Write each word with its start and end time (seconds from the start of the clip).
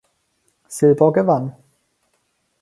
Silber 0.67 1.13
gewann. 1.13 1.55